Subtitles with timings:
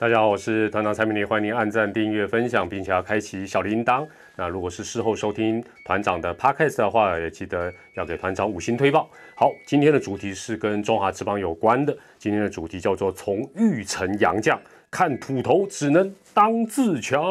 [0.00, 4.08] 大家好，我是团长蔡明礼，欢迎您按赞、订阅、分享，并且要开启小铃铛。
[4.34, 9.10] 那如果是事后收听团长的 podcast 的话，也记得要给团长五星推报。
[9.34, 14.58] 好，今天的主题是跟中华之邦有关的，今天的主题叫做“从玉成杨将
[14.90, 17.22] 看土头，只能当自强”。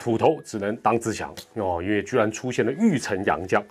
[0.00, 3.62] 土头只能当自强哦，因为居然出现了玉成杨将，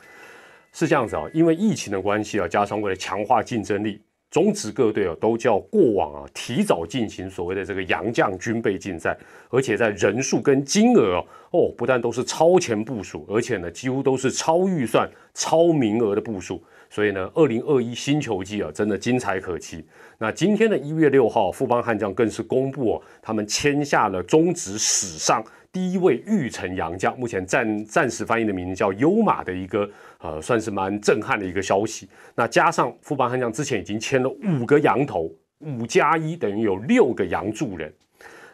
[0.73, 3.99] 是这样子啊，因为疫情的关系啊，加上为了强化竞争力。
[4.29, 9.17] 中职各队啊，都叫过往啊，提早进行所谓的这个洋将军备竞赛，
[9.49, 16.61] 而且在人数跟金额哦，不但都是超前部署，而且呢，几乎都是超预算、超名额的部署。
[16.89, 19.85] 所以呢，二零二一新球季啊，真的精彩可期。
[20.17, 25.43] 那今天的一月六号，富邦悍将更是公布哦，他们签下了中职史上。
[25.77, 29.87] 第一位玉城洋将，目前暂暂时翻译的名字叫优马的一个，
[30.17, 32.09] 呃，算是蛮震撼的一个消息。
[32.33, 37.93] 那加上富邦悍将之前已经签了五个羊头，五加一等于有六个洋助人。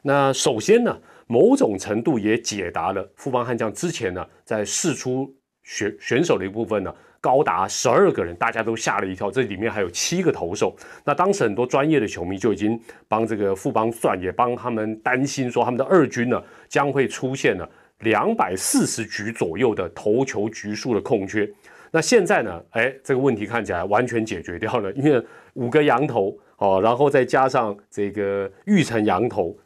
[0.01, 5.33] 那首先呢，某种程度也解答了富邦悍将之前呢在试出
[5.63, 6.93] 选选手的一部分呢。
[7.23, 9.31] 高达十二个人，大家都吓了一跳。
[9.31, 10.75] 这里面还有七个投手。
[11.05, 21.49] 那当时很多专业的球迷就已经帮这个富邦算，也帮他们担心说，他们的二军呢将会出现了两百四十局左右的投球局数的空缺。
[21.91, 29.57] 那现在呢，哎，这个问题看起来完全解决掉了，因为五个羊头哦，然后再加上这个玉成羊头，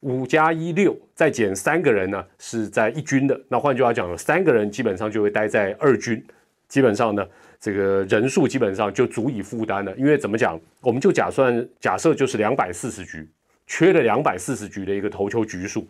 [0.00, 3.40] 五加一六，再减三个人呢是在一军的。
[3.48, 6.22] 那换句话讲，三个人基本上就会待在二军。
[6.68, 7.26] 基本上呢，
[7.60, 9.94] 这个人数基本上就足以负担了。
[9.96, 13.28] 因为怎么讲，我们就假算假设就是两百四十局，
[13.66, 15.86] 缺了两百四十局的一个投球局数。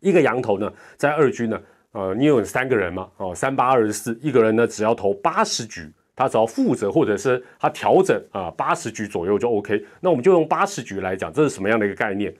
[0.00, 1.60] 一个羊头呢，在二军呢，
[1.92, 9.82] 呃，你有三个人嘛，哦，三八二十四，一个人呢只要投八十局，他只要负责或者是他调整啊，八十局左右就 OK。
[10.00, 12.32] 那我们就用八十局来讲，这是什么样的一个概念？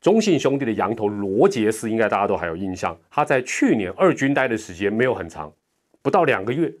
[0.00, 5.52] 中信兄弟的羊头罗杰斯，应该大家都还有印象，他在去年二军待的时间没有很长，
[6.02, 6.72] 不到两个月。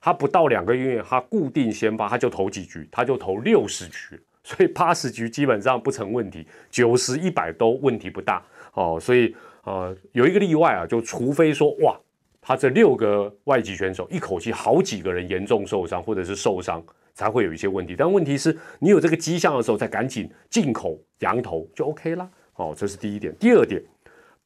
[0.00, 8.42] 他不到两个月，他固定先发，他就投几局，他就投六十局，所以八十局基本上不成问题，九十一百都问题不大
[8.74, 8.98] 哦。
[9.00, 11.98] 所以呃，有一个例外啊，就除非说哇，
[12.40, 16.82] 他这六个外籍选手一口气好几个人严重受伤或者是受伤，
[17.12, 17.94] 才会有一些问题。
[17.98, 22.30] 但问题是你有这个迹象的时候，再赶紧进口羊头就 OK 啦。
[22.54, 23.34] 哦，这是第一点。
[23.38, 23.82] 第二点。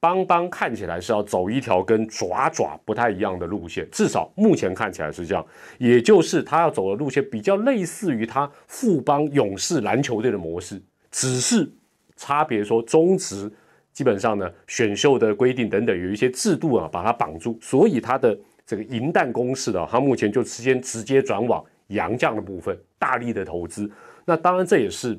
[0.02, 5.46] 邦邦看起来是要走一条跟爪爪不太一样的路线，至少目前看起来是这样。
[5.78, 11.70] 也就是他要走的路线比较类似于他富邦勇士篮球队的模式，只是
[12.16, 13.48] 差别说中职
[13.92, 18.36] 基本上呢选秀的规定等等有一些制度啊把它绑住，所以他的
[18.66, 23.88] 这个银弹公式的他目前就直接直接转往洋将的部分大力的投资。
[24.24, 25.16] 那当然这也是。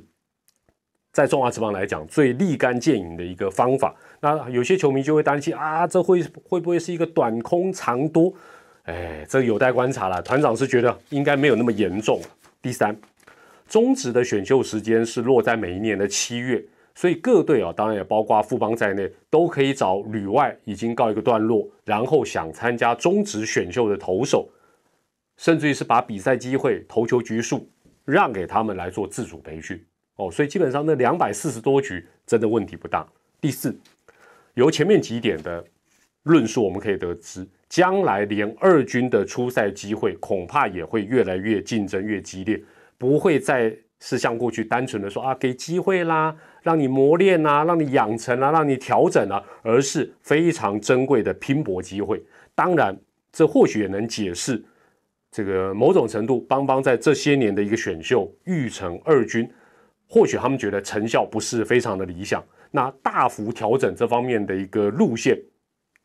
[1.14, 3.96] 在中华职棒来讲，最立竿见影的一个方法。
[4.20, 8.34] 那有些球迷就会担心啊，这会会不会是一个短空长多？
[8.86, 10.20] 哎，这有待观察了。
[10.24, 12.20] 团长是觉得应该没有那么严重。
[12.64, 12.98] 第三，
[13.68, 16.66] 中职的选秀时间是落在每一年的七月，
[16.96, 24.50] 所以各队啊，当然也包括富邦在内，都可以找旅外已经告一个段落，然后想参加中职选秀的投手，
[25.38, 27.70] 甚至于是把比赛机会、投球局数
[28.04, 29.80] 让给他们来做自主培训。
[30.16, 33.06] 哦，所以基本上那两百四十多局真的问题不大。
[33.42, 33.76] 第四，
[34.54, 35.64] 由前面几点的
[36.24, 42.62] 论述，我们可以得知，将来连二军的出赛机会恐怕也会越来越竞争越激烈，
[42.98, 52.24] 不会再是像过去单纯的说啊给机会啦，让你磨练啊，让你养成啊，让你调整啊，而是非常珍贵的拼搏机会。
[52.54, 52.96] 当然，
[53.32, 54.64] 这或许也能解释
[55.32, 59.50] 这个某种程度邦邦在这些年的一个选秀育成二军。
[60.14, 65.36] 或许他们觉得成效不是非常的理想，那大幅调整这方面的一个路线，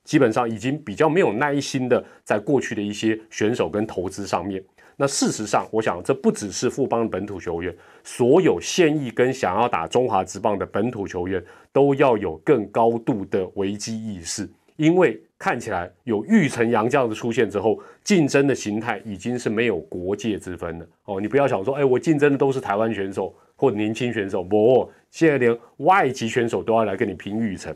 [0.05, 4.65] 基本上已经比较没有耐心的在过去的一些选手跟投资上面。
[4.97, 20.87] 那事实上，我想这不只是富邦本土球员，所有现役跟想要打中华职棒的本土球员都要有更高度的危机意识，因为看起来有玉成洋将的出现之后，竞争的形态已经是没有国界之分了。
[21.05, 23.35] 哦，你不要想说，哎，我竞争的都是台湾选手。
[23.59, 27.75] 或年轻选手，不，现在连外籍选手都要来跟你拼育成，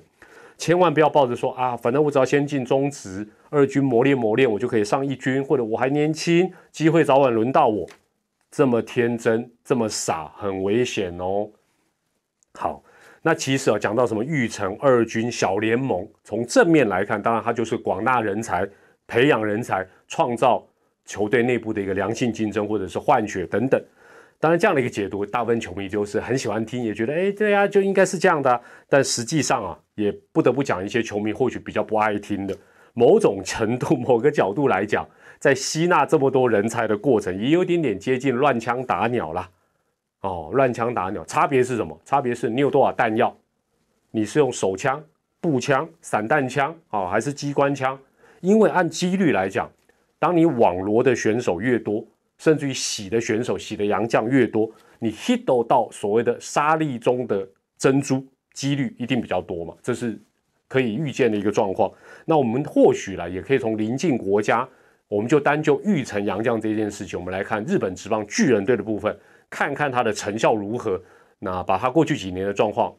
[0.56, 7.84] 千万不要抱着说啊，反正我只要先进中职二军磨练磨练，我就可以上一军，或者我还年轻，机会早晚轮到我，
[8.48, 11.48] 这么天真，这么傻，很危险哦。
[12.54, 12.80] 好，
[13.22, 18.64] 那其实啊，讲到什么育成二军小联盟，从正面来看，当然它就是广纳人才、
[19.08, 20.64] 培养人才、创造
[21.04, 23.82] 球队内部的一个良性竞争，或者是换血等等。
[24.42, 28.60] 当然，这样的一个解读，大部分球迷就是很喜欢听，也觉得哎，对呀，就应该是这样的。
[28.88, 32.52] 但实际上啊，也不得不讲一些球迷或许比较不爱听的。
[32.92, 35.08] 某种程度、某个角度来讲，
[35.38, 39.48] 在吸纳这么多人才的过程，也有点点接近乱枪打鸟啦。
[40.22, 41.96] 哦，乱枪打鸟，差别是什么？
[42.04, 43.32] 差别是你有多少弹药？
[44.10, 45.00] 你是用手枪、
[45.40, 47.96] 步枪、散弹枪啊，还是机关枪？
[48.40, 49.70] 因为按几率来讲，
[50.18, 52.04] 当你网罗的选手越多。
[52.42, 54.68] 甚至于洗的选手、洗的洋将越多，
[54.98, 57.48] 你 hit 到所谓的沙粒中的
[57.78, 59.72] 珍珠几率一定比较多嘛？
[59.80, 60.20] 这是
[60.66, 61.88] 可以预见的一个状况。
[62.24, 64.68] 那我们或许呢，也可以从邻近国家，
[65.06, 69.16] 我们就单就玉成洋将这件事情，我们来看日本职棒巨人队的部分，
[69.48, 71.00] 看看它的成效如何。
[71.38, 72.92] 那把它过去几年的状况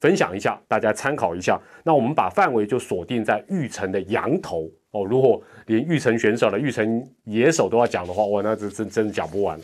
[0.00, 1.60] 分享一下，大家参考一下。
[1.84, 4.70] 那我们把范围就锁定在玉成的羊头。
[4.96, 9.60] 哦，如果连玉成选手的玉成野手都要讲的话，哇，那这真真的讲不完。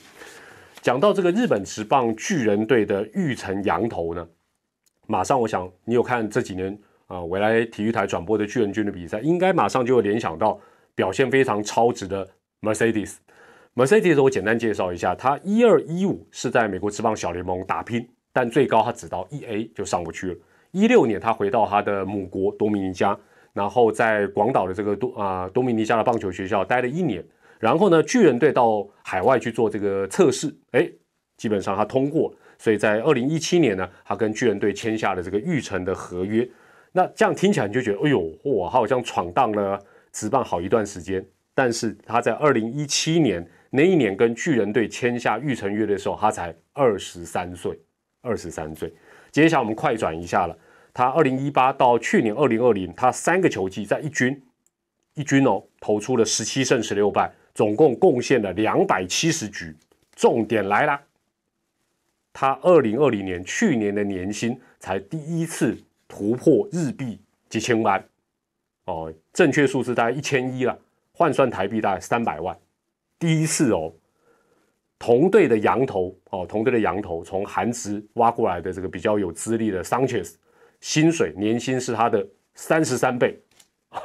[0.82, 4.26] 讲到这个日本职棒巨人队的玉成羊头呢，
[5.06, 6.76] 马上我想你有看这几年
[7.06, 10.60] 啊，未来体育台转播的巨人军的比赛，应该马上就会联想到
[10.94, 12.28] 表现非常超值的
[12.60, 13.14] Mercedes。
[13.74, 20.36] Mercedes 我简单介绍一下，他一二一五是在美国职棒小联盟打拼，但最高他只到一 A 就上不去了。
[20.72, 23.16] 一六年他回到他的母国多米尼加。
[23.52, 27.24] 然后在广岛的这个多啊多米尼加的棒球学校待了一年，
[27.58, 30.90] 然后呢巨人队到海外去做这个测试，哎，
[31.36, 36.48] 基本上他通过，所以在二零一七年呢，他跟巨人队签下了这个玉成的合约。
[36.92, 39.78] 那这样听起来你就觉得，哎呦，哇，他好像闯荡了
[40.12, 41.24] 职棒好一段时间。
[41.54, 47.78] 但是他在二零一七年那一年跟巨人队签下玉成约的时候，他才二十三岁，
[48.22, 48.92] 二十三岁。
[49.30, 50.56] 接下来我们快转一下了。
[50.94, 54.42] 他二零一八到去年二零二零，他三个球季在一军，
[55.14, 59.74] 一军哦投出了十七胜十六败，总共贡献了两百七十局。
[60.14, 61.00] 重点来了，
[62.32, 67.18] 他二零二零年去年的年薪才第一次突破日币
[67.48, 68.04] 几千万，
[68.84, 70.78] 哦，正确数字大概一千一了，
[71.12, 72.56] 换算台币大概三百万，
[73.18, 73.92] 第一次哦。
[74.98, 80.34] 同队的羊头哦，同队的羊头从韩职挖过来的这个比较有资历的 Sanchez。
[80.82, 83.40] 薪水年薪是他的三十三倍，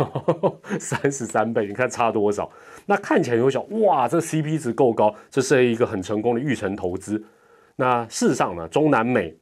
[0.80, 2.50] 三十三倍，你看差多少？
[2.86, 7.22] 那看起来会想，哇，这 CP 值够高，这是一个很成功的育成投资。
[7.76, 9.36] 那事实上呢，中南美，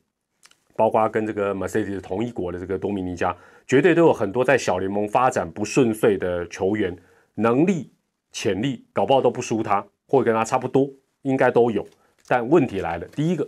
[0.77, 3.35] 包括跟这个 Mercedes 同一国的这个多米尼加，
[3.67, 6.97] 绝对都有很多在小联盟发展不顺遂的球员，
[7.33, 7.91] 能力、
[8.31, 10.89] 潜力，搞不好都不输他，或者跟他差不多，
[11.23, 11.85] 应该都有。
[12.27, 13.45] 但问题来了，第一个，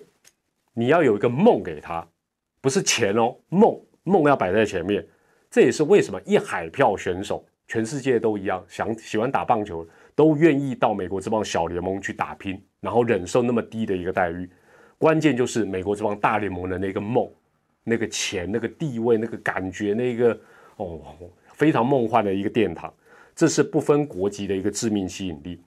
[0.74, 2.06] 你要有一个梦给他。
[2.68, 5.02] 不是钱哦，梦梦要摆在前面，
[5.50, 14.50] 这也是为什么一海票选手，全世界都一样，想喜欢打棒球，都愿意到美国这帮小联盟去打拼，然后忍受那么低的一个待遇。
[14.98, 17.32] 关键就是美国这帮大联盟的那个梦，
[17.86, 20.38] 那个钱，那个地位，那个感觉，那个
[20.76, 21.02] 哦，
[21.54, 22.94] 非常梦幻的一个殿堂，
[23.34, 25.62] 这是不分国籍的一个致命吸引力。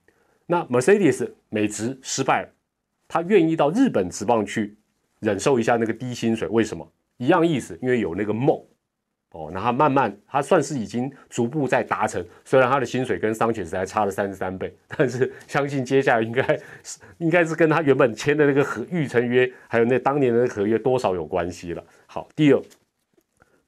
[0.44, 2.48] 那 Mercedes 美职失败了，
[3.08, 4.76] 他愿意到日本职棒去。
[5.20, 6.86] 忍受一下那个低薪水，为什么？
[7.18, 8.58] 一样意思，因为有那个梦
[9.32, 9.50] 哦。
[9.52, 12.24] 那他慢慢，他算是已经逐步在达成。
[12.46, 16.42] 虽然他的薪水跟桑切斯还差了三十三倍， 但是相信接下来应该
[16.82, 21.84] 是应该是跟他原本签的那个合预成约，还有那当年的合约多少有关系了。
[22.06, 22.62] 好，第二，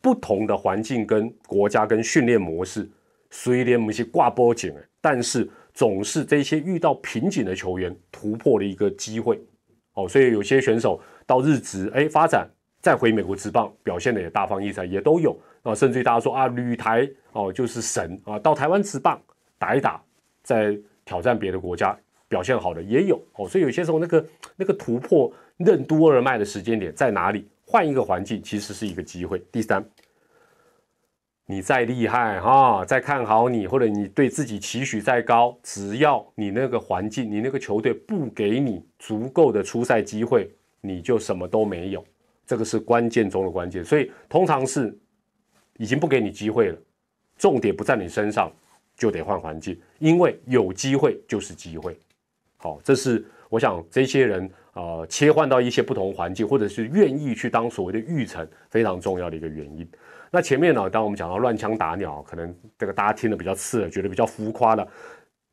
[0.00, 2.88] 不同的环境跟国家跟训练模式，
[3.28, 9.38] 虽然某些挂波景，但是总是这些遇到瓶颈的球员突破的一个机会
[9.92, 10.09] 哦。
[10.09, 10.99] 所以有些选手。
[11.26, 12.49] 到日职哎发展，
[12.81, 19.21] 再回美国职棒表现的也大放异彩，也都有啊，甚至于大家说啊，旅台哦就是神啊，到台湾职棒
[19.59, 20.02] 打一打，
[20.43, 21.97] 在挑战别的国家
[22.29, 24.26] 表现好的也有哦，所以有些时候那个
[24.57, 27.49] 那个突破任督二脉的时间点在哪里？
[27.64, 29.43] 换一个环境其实是一个机会。
[29.50, 29.83] 第三，
[31.47, 40.50] 你再厉害哈，再看好你，或者你对自己期许再高，只要你那个环境，你那个球队不给你足够的出赛机会。
[40.82, 42.04] 你就什么都没有，
[42.44, 44.94] 这个是关键中的关键，所以通常是
[45.78, 46.78] 已经不给你机会了，
[47.38, 48.52] 重点不在你身上，
[48.96, 51.96] 就得换环境，因为有机会就是机会。
[52.56, 59.88] 好，这是我想这些人啊切换到一些不同环境，或者是愿意去当所谓的育成非常重要的一个原因。
[60.30, 64.86] 那前面呢，当我们讲到乱枪打鸟，可能这个大家听的比较刺耳，觉得比较浮夸了，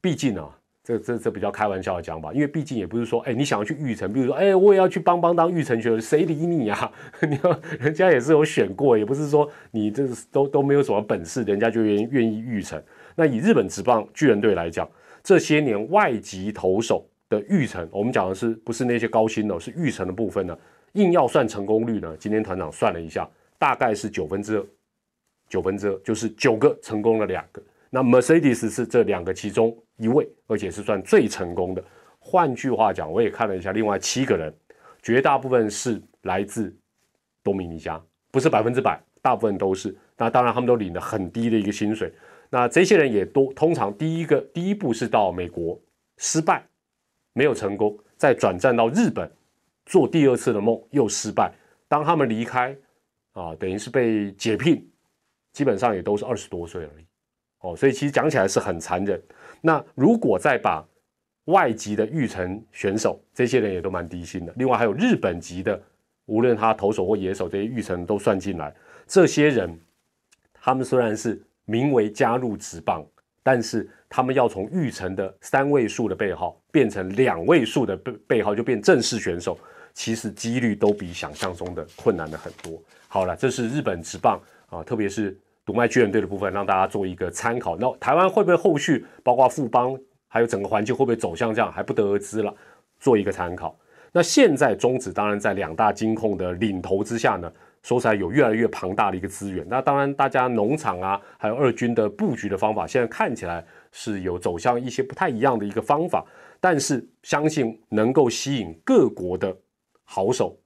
[0.01, 0.58] 毕竟啊。
[0.89, 6.91] 这这这比较开玩笑的讲法，因为毕竟也不是说，哎，你想要去育成，比如说，哎，我也要去帮帮当育成选手，谁理你呀？
[7.29, 12.81] 你要人家也是有选过，也不是说你这都都没有什么本事，人家就愿愿意育成。
[13.15, 14.89] 那以日本职棒巨人队来讲，
[15.21, 20.57] 这些年外籍投手的育成，我们讲的是不是那些高薪的，是育成的部分呢？
[20.93, 22.15] 硬要算成功率呢？
[22.17, 23.29] 今天团长算了一下，
[23.59, 24.65] 大概是九分之二，
[25.47, 27.61] 九分之二就是九个成功了两个。
[27.89, 31.83] 那 Mercedes 是这两个其中一位，而且是算最成功的。
[32.19, 34.53] 换句话讲，我也看了一下，另外七个人，
[35.01, 36.75] 绝大部分是来自
[37.41, 39.95] 多米尼加，不是百分之百，大部分都是。
[40.17, 42.13] 那当然，他们都领了很低的一个薪水。
[42.49, 45.79] 那这些人也都通常第一个第一步是到美国
[46.17, 46.63] 失败，
[47.33, 49.31] 没有成功，再转战到日本
[49.85, 51.51] 做第二次的梦又失败。
[51.87, 52.75] 当他们离开
[53.31, 54.87] 啊，等于是被解聘，
[55.53, 57.05] 基本上也都是二十多岁而已。
[57.59, 59.21] 哦，所以其实讲起来是很残忍。
[59.61, 60.85] 那如果再把
[61.45, 64.53] 外籍的育成选手，这些人也都蛮低薪的。
[64.57, 65.81] 另外还有日本籍的，
[66.25, 68.73] 无论他投手或野手，这些育成都算进来，
[69.07, 69.79] 这些人
[70.53, 71.41] 他们虽然是。
[71.69, 73.05] 名为加入职棒，
[73.43, 79.55] 但是他们要从玉成的三位数的背号变成两位数的背背号，就变正式选手，
[79.93, 82.81] 其实几率都比想象中的困难的很多。
[83.07, 87.77] 好了，这是日本职棒啊，特别是独卖巨人队的部分，让大家做一个参考。
[87.77, 92.53] 那台湾会不会后续包括富邦，还有整个环境会不会走向这样，还不得而知了，
[92.99, 93.77] 做一个参考。
[94.11, 97.51] 那现在中职当然在两大金控的领头之下呢。
[97.81, 106.25] 说起来有越来越庞大的一个资源，那当然大家农场啊，还有二军的布局的方法，现在看起来是有走向一些不太一样的一个方法，
[106.59, 109.57] 但是相信能够吸引各国的
[110.03, 110.59] 好手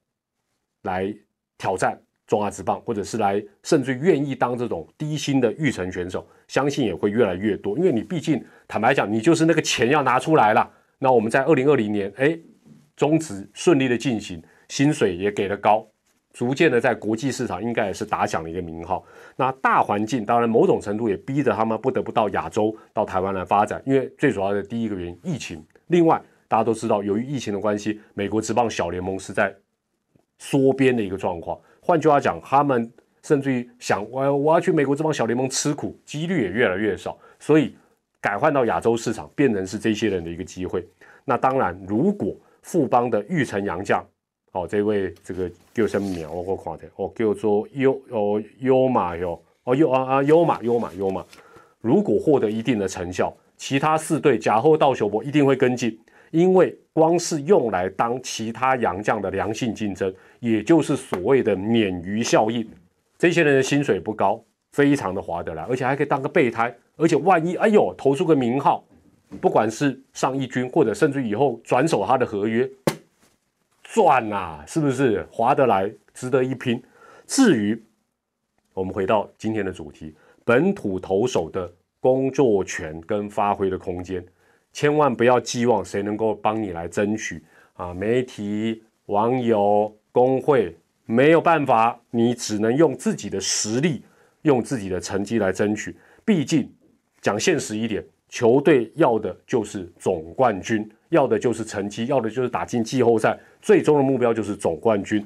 [0.82, 1.14] 来
[1.56, 7.76] 挑战中华职棒，或者是来甚至愿意当这种低薪的育成选手，相信也会越来越多。
[7.76, 10.70] 因为你毕竟坦白讲，你就是那个钱要拿出来了。
[10.98, 12.38] 那我们在二零二零年，哎，
[12.96, 15.86] 中职顺利的进行，薪水也给的高。
[16.32, 19.04] 逐渐的在国际市场应该也是打响了一个名号。
[19.36, 25.64] 那大环境当然某种程度也逼着他们不得不到亚洲、到台湾来发展，因为最主要的第一个原因疫情。
[25.86, 29.54] 另外大家都知道，由于疫情的关系，美国职棒小联盟是在
[30.38, 31.56] 缩编的一个状况。
[31.86, 32.90] 换句话讲，他们
[33.22, 37.14] 甚至于想我我要去美国这帮小联盟吃苦，几率也越来越少。
[37.38, 37.76] 所以
[38.22, 40.82] 改换到亚洲市场，变成是这些人的一个机会。
[41.26, 44.02] 那当然，如果富邦的玉成洋将。
[44.52, 46.26] 哦，这位这个叫什么名？
[46.32, 51.22] 我我看的哦，叫做优哦优马哟哦优啊啊优马优马优马。
[51.80, 55.98] 如果获得一定的成效，其他四队假后到修博一定会跟进，
[56.34, 62.68] 因为光是用来当其他洋将的良性竞争，也就是所谓的鲶鱼效应。
[63.16, 66.74] 这些人的薪水不高，非常的划得来，而且还可以当个备胎。
[66.96, 68.84] 而且万一哎呦投出个名号，
[69.40, 72.68] 不管是上一军或者甚至以后转手他的合约。
[73.84, 76.82] 赚呐，是不是划得来，值得一拼？
[77.28, 77.80] 至于
[78.72, 80.12] 我们回到今天的主题，
[80.44, 84.24] 本土投手的工作权跟发挥的空间，
[84.74, 87.42] 千万不要寄望谁能够帮你来争取
[87.74, 87.94] 啊！
[87.94, 90.76] 媒体、网友、工会
[91.06, 94.02] 没有办法，你只能用自己的实力，
[94.42, 95.96] 用自己的成绩来争取。
[96.24, 96.68] 毕竟
[97.20, 100.86] 讲现实一点，球队要的就是总冠军。
[101.10, 105.24] 要的就是成绩，要的就是打进季后赛，最终的目标就是总冠军。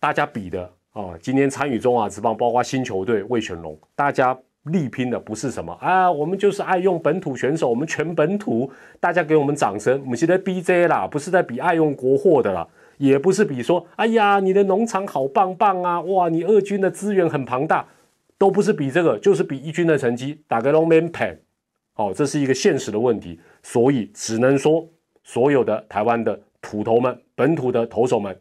[0.00, 10.00] 大家比的啊，今天参与中华职棒，包括新球队魏全龙，大家力拼的不是什么啊，我们就是爱用本土选手，我们全本土，大家给我们掌声。
[10.04, 12.66] 我们现在 BJ 啦，不是在比爱用国货的啦，
[12.98, 17.86] 也不是比说，哎呀，你的农场好棒棒啊，哇，你二军的资源很庞大，
[18.38, 21.36] 都不是比这个，就是比一军的成绩，打个 long man pen。
[21.96, 24.88] 哦，这是一个现实的问题，所以只能说。
[25.26, 28.38] 所有的台湾的土头们、本土的投手们，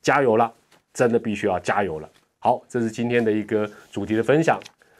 [0.00, 0.52] 加油了！
[0.94, 2.08] 真的必须要加油了。
[2.38, 4.56] 好，这是今天的一个主题的分享。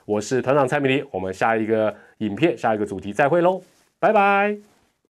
[0.07, 3.61] 我是团长蔡明黎，我们下一个影片、下一个主题再会喽，
[3.99, 4.76] 拜拜。